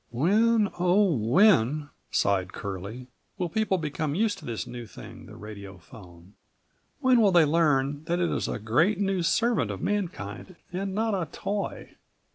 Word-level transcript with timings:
"When, 0.09 0.71
oh, 0.79 1.15
when," 1.15 1.91
sighed 2.09 2.53
Curlie, 2.53 3.09
"will 3.37 3.49
people 3.49 3.77
become 3.77 4.15
used 4.15 4.39
to 4.39 4.45
this 4.45 4.65
new 4.65 4.87
thing, 4.87 5.27
the 5.27 5.35
radiophone? 5.35 6.33
When 7.01 7.21
will 7.21 7.31
they 7.31 7.45
learn 7.45 8.05
that 8.05 8.19
it 8.19 8.31
is 8.31 8.47
a 8.47 8.57
great, 8.57 8.99
new 8.99 9.21
servant 9.21 9.69
of 9.69 9.79
mankind 9.79 10.55
and 10.73 10.95
not 10.95 11.13
a 11.13 11.29
toy? 11.31 11.97